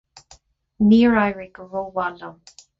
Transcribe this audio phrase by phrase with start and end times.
[0.87, 2.37] Níor éirigh go rómhaith liom.